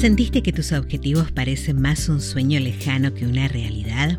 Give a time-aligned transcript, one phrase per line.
[0.00, 4.18] ¿Sentiste que tus objetivos parecen más un sueño lejano que una realidad?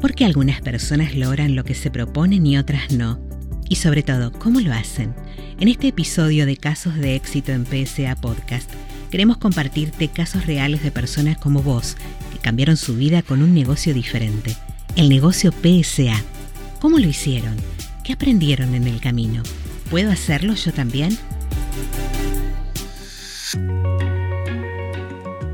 [0.00, 3.20] ¿Por qué algunas personas logran lo que se proponen y otras no?
[3.68, 5.14] Y sobre todo, ¿cómo lo hacen?
[5.60, 8.70] En este episodio de Casos de Éxito en PSA Podcast,
[9.10, 11.98] queremos compartirte casos reales de personas como vos
[12.32, 14.56] que cambiaron su vida con un negocio diferente,
[14.96, 16.24] el negocio PSA.
[16.80, 17.56] ¿Cómo lo hicieron?
[18.02, 19.42] ¿Qué aprendieron en el camino?
[19.90, 21.18] ¿Puedo hacerlo yo también?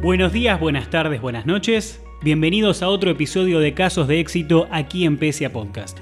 [0.01, 2.01] Buenos días, buenas tardes, buenas noches.
[2.23, 5.99] Bienvenidos a otro episodio de Casos de Éxito aquí en PSA Podcast.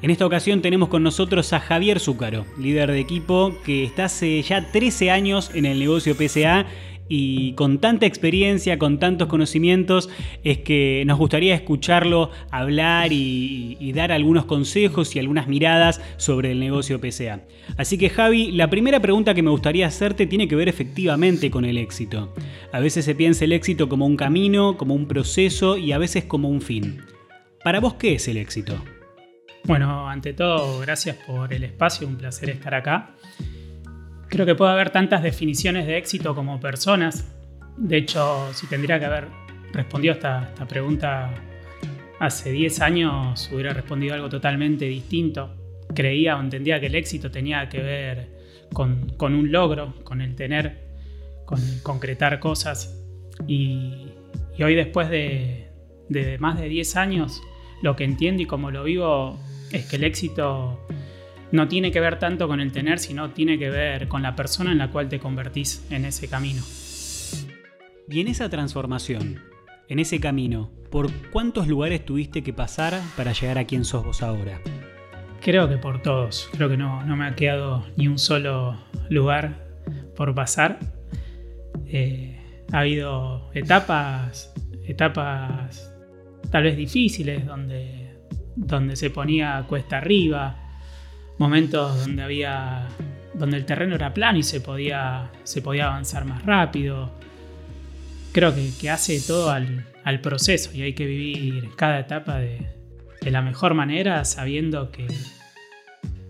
[0.00, 4.40] En esta ocasión tenemos con nosotros a Javier Zúcaro, líder de equipo que está hace
[4.42, 6.66] ya 13 años en el negocio PSA
[7.08, 10.08] y con tanta experiencia, con tantos conocimientos,
[10.44, 16.60] es que nos gustaría escucharlo hablar y, dar algunos consejos y algunas miradas sobre el
[16.60, 17.42] negocio PSA.
[17.76, 21.66] Así que Javi, la primera pregunta que me gustaría hacerte tiene que ver efectivamente con
[21.66, 22.32] el éxito.
[22.72, 26.24] A veces se piensa el éxito como un camino, como un proceso y a veces
[26.24, 27.02] como un fin.
[27.62, 28.82] ¿Para vos qué es el éxito?
[29.64, 33.14] Bueno, ante todo, gracias por el espacio, un placer estar acá.
[34.32, 37.30] Creo que puede haber tantas definiciones de éxito como personas.
[37.76, 39.26] De hecho, si tendría que haber
[39.74, 41.34] respondido esta, pregunta
[42.18, 45.54] hace 10 años, hubiera respondido algo totalmente distinto.
[45.94, 48.28] Creía o entendía que el éxito tenía que ver
[48.72, 50.78] con, un logro, con el tener,
[51.44, 53.04] con concretar cosas.
[53.46, 54.12] Y,
[54.64, 55.68] hoy, después de,
[56.08, 57.42] de más de 10 años,
[57.82, 59.38] lo que entiendo y como lo vivo
[59.72, 60.80] es que el éxito
[61.52, 64.72] no tiene que ver tanto con el tener, sino tiene que ver con la persona
[64.72, 66.62] en la cual te convertís en ese camino.
[68.08, 69.40] Y en esa transformación,
[69.88, 74.22] en ese camino, ¿por cuántos lugares tuviste que pasar para llegar a quien sos vos
[74.22, 74.60] ahora?
[75.40, 76.48] Creo que por todos.
[76.52, 78.78] Creo que no, me ha quedado ni un solo
[79.10, 79.66] lugar
[80.16, 80.78] por pasar.
[81.86, 82.40] Eh,
[82.72, 84.54] ha habido etapas,
[84.86, 85.92] etapas
[86.50, 88.16] tal vez difíciles, donde,
[88.56, 90.61] donde se ponía cuesta arriba,
[91.38, 92.88] momentos donde había
[93.34, 97.10] donde el terreno era plano y se podía, se podía avanzar más rápido.
[98.32, 102.66] Creo que, hace todo al, proceso y hay que vivir cada etapa de,
[103.22, 105.06] la mejor manera sabiendo que,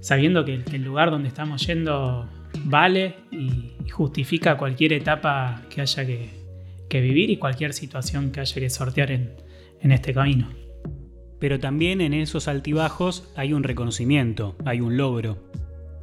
[0.00, 2.28] sabiendo que, el lugar donde estamos yendo
[2.64, 6.30] vale y, justifica cualquier etapa que haya que,
[7.00, 10.62] vivir y cualquier situación que haya que sortear en este camino
[11.42, 15.50] pero también en esos altibajos hay un reconocimiento, hay un logro.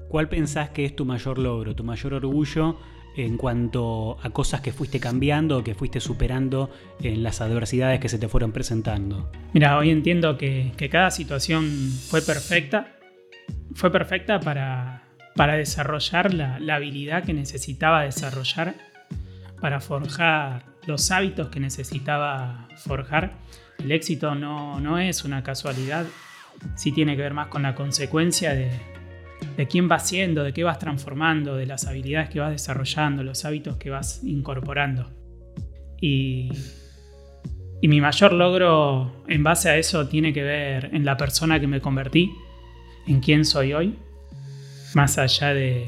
[0.10, 2.78] ¿Cuál pensás que es tu mayor logro, tu mayor orgullo
[3.16, 6.70] en cuanto a cosas que fuiste cambiando o que fuiste superando
[7.02, 9.32] en las adversidades que se te fueron presentando?
[9.54, 11.70] Mira, hoy entiendo que, cada situación
[12.10, 12.98] fue perfecta.
[13.76, 15.04] Fue perfecta para,
[15.38, 18.76] para desarrollar la, la habilidad que necesitaba desarrollar,
[19.62, 23.38] para forjar los hábitos que necesitaba forjar
[23.84, 26.06] el éxito no, es una casualidad,
[26.76, 28.70] sí tiene que ver más con la consecuencia de,
[29.70, 33.78] quién vas siendo, de qué vas transformando, de las habilidades que vas desarrollando, los hábitos
[33.78, 35.12] que vas incorporando.
[36.02, 36.50] Y,
[37.82, 41.68] y mi mayor logro en base a eso tiene que ver en la persona que
[41.68, 42.32] me convertí,
[43.08, 43.96] en quién soy hoy,
[44.94, 45.86] más allá de,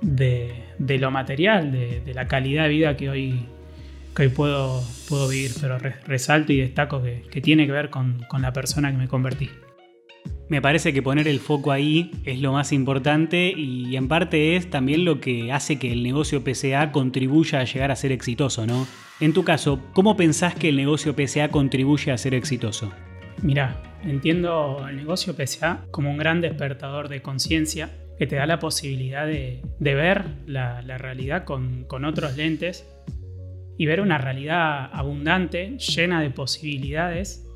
[0.00, 3.46] de, lo material, de, de, la calidad de vida que hoy,
[4.14, 8.52] que hoy puedo, puedo vivir, pero resalto y destaco que, tiene que ver con, la
[8.52, 9.50] persona que me convertí.
[10.48, 14.68] Me parece que poner el foco ahí es lo más importante y en parte es
[14.68, 18.86] también lo que hace que el negocio PCA contribuya a llegar a ser exitoso, ¿no?
[19.20, 22.90] En tu caso, ¿cómo pensás que el negocio PCA contribuye a ser exitoso?
[23.42, 28.58] Mira, entiendo el negocio PCA como un gran despertador de conciencia que te da la
[28.58, 32.84] posibilidad de, ver la, realidad con, con otros lentes
[33.80, 37.48] y ver una realidad abundante, llena de posibilidades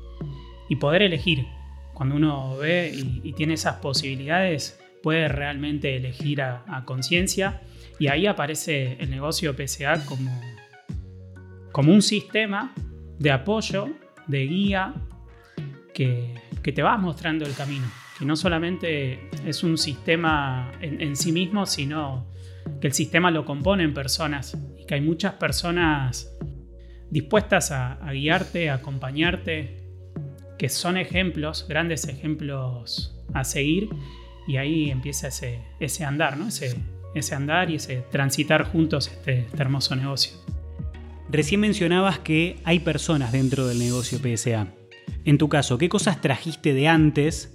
[0.67, 1.45] y poder elegir.
[1.93, 2.91] Cuando uno ve
[3.23, 7.61] y, tiene esas posibilidades, puede realmente elegir a, conciencia
[7.99, 10.41] y ahí aparece el negocio PSA como,
[11.71, 12.73] como un sistema
[13.19, 13.89] de apoyo,
[14.25, 14.95] de guía,
[15.93, 16.33] que,
[16.63, 17.85] te va mostrando el camino.
[18.17, 22.25] Que no solamente es un sistema en sí mismo, sino
[22.79, 26.31] que el sistema lo componen personas y que hay muchas personas
[27.09, 29.83] dispuestas a, guiarte, a acompañarte,
[30.57, 33.89] que son ejemplos, grandes ejemplos a seguir
[34.47, 36.47] y ahí empieza ese, ese andar, ¿no?
[36.47, 36.75] ese,
[37.13, 40.33] ese andar y ese transitar juntos este, este hermoso negocio.
[41.29, 44.67] Recién mencionabas que hay personas dentro del negocio PSA.
[45.25, 47.54] En tu caso, ¿qué cosas trajiste de antes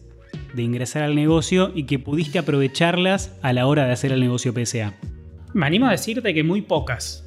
[0.55, 4.52] de ingresar al negocio y que pudiste aprovecharlas a la hora de hacer el negocio
[4.52, 4.94] PSA?
[5.52, 7.26] Me animo a decirte que muy pocas.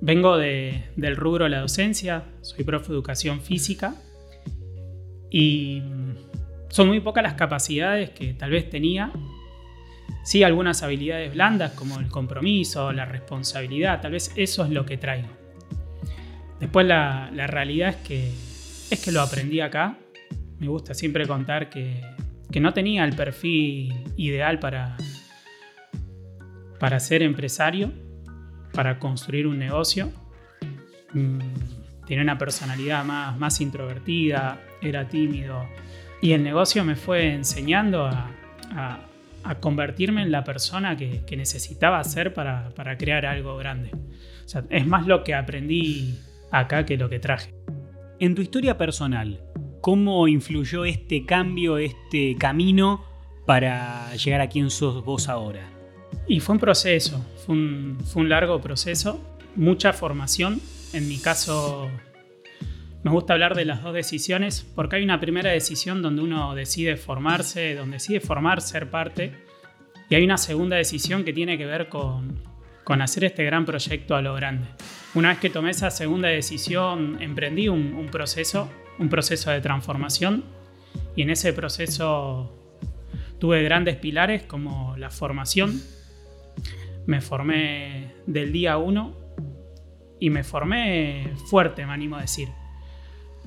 [0.00, 3.94] vengo del rubro de la docencia, soy profe de educación física
[5.30, 5.82] y
[6.68, 9.12] son muy pocas las capacidades que tal vez tenía.
[10.24, 14.96] Sí, algunas habilidades blandas como el compromiso, la responsabilidad, tal vez eso es lo que
[14.98, 15.28] traigo.
[16.60, 18.28] Después la, realidad es que,
[18.90, 19.96] es que lo aprendí acá.
[20.58, 22.00] Me gusta siempre contar que,
[22.50, 24.96] que no tenía el perfil ideal para,
[26.78, 27.92] para ser empresario,
[28.72, 30.10] para construir un negocio.
[31.12, 31.38] Mm,
[32.06, 35.68] tiene una personalidad más, más introvertida, era tímido.
[36.20, 38.34] Y el negocio me fue enseñando a,
[39.60, 43.90] convertirme en la persona que, necesitaba ser para, crear algo grande.
[44.68, 46.18] es más lo que aprendí
[46.50, 47.54] acá que lo que traje.
[48.18, 49.40] En tu historia personal,
[49.80, 53.04] ¿cómo influyó este cambio, este camino
[53.46, 55.70] para llegar a quien sos vos ahora?
[56.26, 59.20] Y fue un proceso, fue un, fue un largo proceso,
[59.56, 60.60] mucha formación.
[60.92, 61.90] En mi caso,
[63.02, 66.96] me gusta hablar de las dos decisiones porque hay una primera decisión donde uno decide
[66.96, 69.32] formarse, donde decide formar, ser parte,
[70.10, 72.42] y hay una segunda decisión que tiene que ver con,
[72.84, 74.68] con hacer este gran proyecto a lo grande.
[75.14, 80.44] Una vez que tomé esa segunda decisión, emprendí un, un proceso, un proceso de transformación,
[81.14, 82.54] y en ese proceso
[83.38, 85.80] tuve grandes pilares como la formación.
[87.06, 89.16] Me formé del día uno
[90.20, 92.48] y me formé fuerte, me animo a decir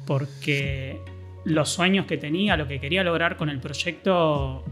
[0.05, 0.99] porque
[1.43, 4.63] los sueños que tenía, lo que quería lograr con el proyecto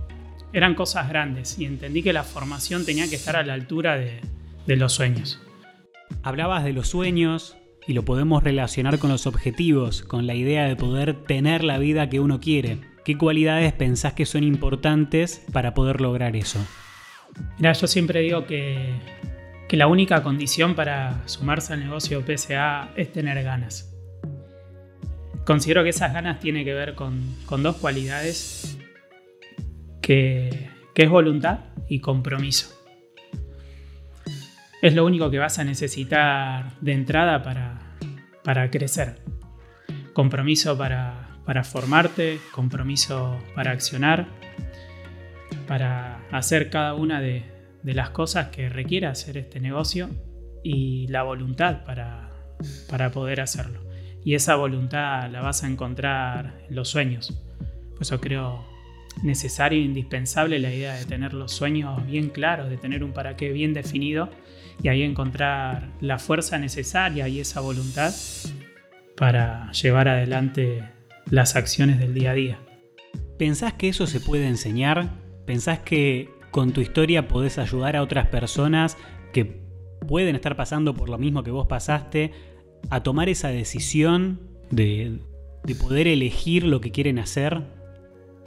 [0.53, 4.21] eran cosas grandes y entendí que la formación tenía que estar a la altura de,
[4.75, 5.41] los sueños.
[6.21, 10.75] Hablabas de los sueños y lo podemos relacionar con los objetivos, con la idea de
[10.75, 12.79] poder tener la vida que uno quiere.
[13.03, 16.59] ¿Qué cualidades pensás que son importantes para poder lograr eso?
[17.57, 18.93] Mira, yo siempre digo que,
[19.67, 23.89] que la única condición para sumarse al negocio PSA es tener ganas
[25.49, 27.23] considero que esas ganas tienen que ver con,
[27.63, 28.77] dos cualidades,
[29.99, 32.78] que, es voluntad y compromiso.
[34.81, 39.21] Es lo único que vas a necesitar de entrada para, crecer.
[40.13, 44.27] Compromiso para, formarte, compromiso para accionar,
[45.67, 47.43] para hacer cada una de,
[47.83, 50.09] las cosas que requiera hacer este negocio
[50.63, 53.89] y la voluntad para poder hacerlo
[54.23, 57.33] y esa voluntad la vas a encontrar en los sueños.
[57.91, 58.65] Por eso creo
[59.23, 63.35] necesario e indispensable la idea de tener los sueños bien claros, de tener un para
[63.35, 64.29] qué bien definido
[64.81, 68.13] y ahí encontrar la fuerza necesaria y esa voluntad
[69.15, 70.83] para llevar adelante
[71.29, 72.59] las acciones del día a día.
[73.37, 75.09] ¿Pensás que eso se puede enseñar?
[75.45, 78.97] ¿Pensás que con tu historia podés ayudar a otras personas
[79.33, 79.45] que
[80.07, 82.31] pueden estar pasando por lo mismo que vos pasaste
[82.89, 84.39] a tomar esa decisión
[84.71, 85.19] de,
[85.79, 87.61] poder elegir lo que quieren hacer?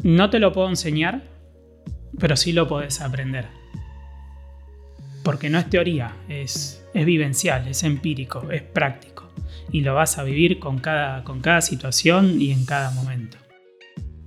[0.02, 1.22] No te lo puedo enseñar,
[2.18, 3.46] pero sí lo podés aprender.
[5.22, 9.32] Porque no es teoría, es, es vivencial, es empírico, es práctico.
[9.70, 13.38] Y lo vas a vivir con cada, con cada situación y en cada momento.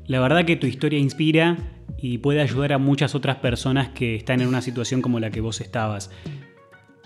[0.08, 1.58] La verdad que tu historia inspira
[1.98, 5.42] y puede ayudar a muchas otras personas que están en una situación como la que
[5.42, 6.12] vos estabas.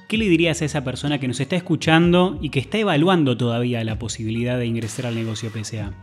[0.10, 3.84] ¿Qué le dirías a esa persona que nos está escuchando y que está evaluando todavía
[3.84, 5.94] la posibilidad de ingresar al negocio PSA?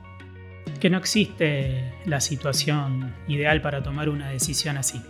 [0.80, 5.00] Que no existe la situación ideal para tomar una decisión así.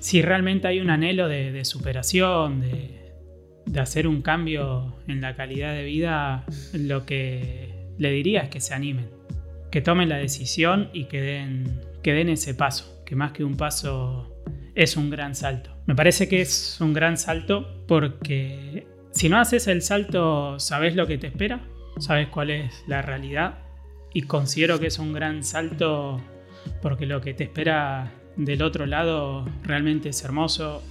[0.00, 5.84] Si realmente hay un anhelo de, superación, de, hacer un cambio en la calidad de
[5.84, 9.08] vida, lo que le diría es que se animen,
[9.70, 11.64] que tomen la decisión y que
[12.02, 14.42] que den ese paso, que más que un paso
[14.74, 15.76] es un gran salto.
[15.86, 21.06] Me parece que es un gran salto porque si no haces el salto, sabes lo
[21.06, 21.60] que te espera,
[21.98, 23.58] sabes cuál es la realidad
[24.14, 26.20] y considero que es un gran salto
[26.82, 28.12] porque lo que te espera
[28.44, 30.82] del otro lado realmente es hermoso,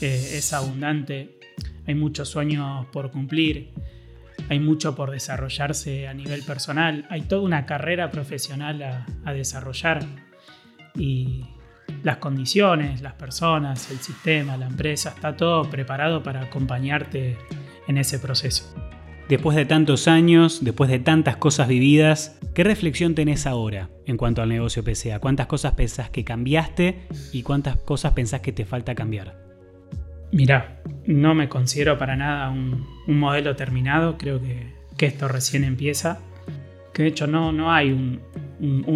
[0.00, 1.38] eh, es abundante,
[1.86, 3.70] hay muchos sueños por cumplir,
[4.48, 10.06] hay mucho por desarrollarse a nivel personal, hay toda una carrera profesional a, a desarrollar
[10.94, 11.44] y
[12.02, 17.38] las condiciones, las personas, el sistema, la empresa, está todo preparado para acompañarte
[17.88, 18.74] en ese proceso.
[19.28, 24.42] Después de tantos años, después de tantas cosas vividas, ¿qué reflexión tenés ahora en cuanto
[24.42, 25.18] al negocio PCA?
[25.18, 29.34] ¿Cuántas cosas pensás que cambiaste y cuántas cosas pensás que te falta cambiar?
[30.30, 34.74] Mirá, no me considero para nada un, modelo terminado, creo que,
[35.06, 36.20] esto recién empieza,
[36.92, 38.20] que de hecho no, no hay un,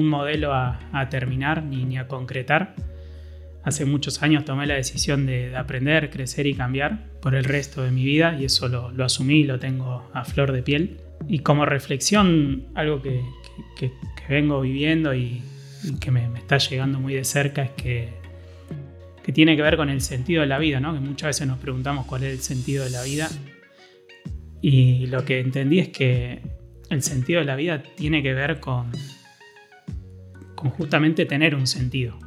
[0.08, 2.74] modelo a, terminar ni, ni a concretar
[3.64, 7.90] hace muchos años tomé la decisión de, aprender, crecer y cambiar por el resto de
[7.90, 11.00] mi vida y eso lo, lo asumí, lo tengo a flor de piel.
[11.26, 13.22] Y como reflexión, algo que,
[14.28, 15.42] vengo viviendo y,
[16.00, 18.08] que me, está llegando muy de cerca es que,
[19.22, 20.92] que tiene que ver con el sentido de la vida, ¿no?
[20.92, 23.28] que muchas veces nos preguntamos cuál es el sentido de la vida.
[24.60, 26.42] Y lo que entendí es que
[26.90, 28.90] el sentido de la vida tiene que ver con,
[30.54, 32.18] con justamente tener un sentido,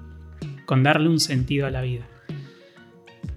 [0.71, 2.05] con darle un sentido a la vida.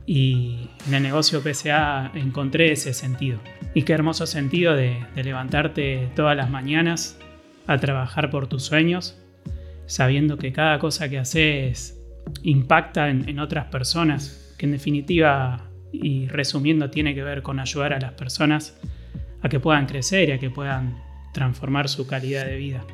[0.06, 3.40] Y en el negocio PSA encontré ese sentido.
[3.74, 7.18] Y qué hermoso sentido de, levantarte todas las mañanas
[7.66, 9.20] a trabajar por tus sueños,
[9.86, 12.00] sabiendo que cada cosa que haces
[12.44, 17.94] impacta en, en otras personas, que en definitiva y resumiendo tiene que ver con ayudar
[17.94, 18.78] a las personas
[19.42, 22.84] a que puedan crecer y a que puedan transformar su calidad de vida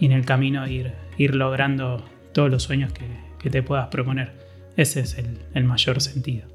[0.00, 4.32] y en el camino ir, ir logrando todos los sueños que, que te puedas proponer.
[4.76, 6.48] Ese es el, el mayor sentido.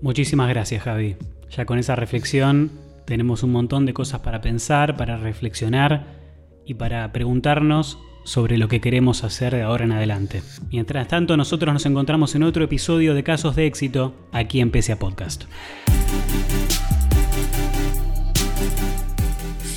[0.00, 1.16] Muchísimas gracias Javi.
[1.50, 2.70] Ya con esa reflexión
[3.04, 6.06] tenemos un montón de cosas para pensar, para reflexionar
[6.64, 10.42] y para preguntarnos sobre lo que queremos hacer de ahora en adelante.
[10.70, 14.98] Mientras tanto, nosotros nos encontramos en otro episodio de Casos de Éxito aquí en PSA
[14.98, 15.44] Podcast.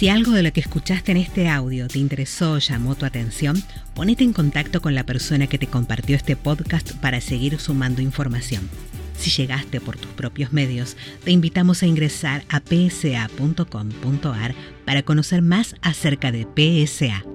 [0.05, 3.63] Si algo de lo que escuchaste en este audio te interesó o llamó tu atención,
[3.95, 8.69] ponete en contacto con la persona que te compartió este podcast para seguir sumando información.
[9.17, 14.53] Si llegaste por tus propios medios, te invitamos a ingresar a psa.com.ar
[14.85, 16.45] para conocer más acerca de
[16.85, 17.25] PSA